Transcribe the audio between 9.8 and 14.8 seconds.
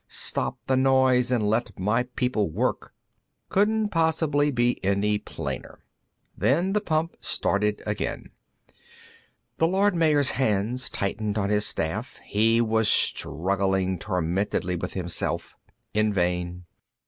Mayor's hands tightened on the staff; he was struggling tormentedly